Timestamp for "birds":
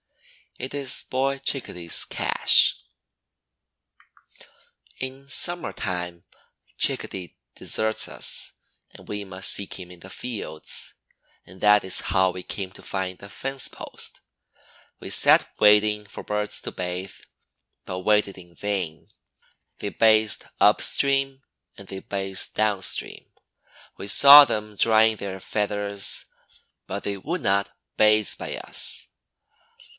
16.23-16.61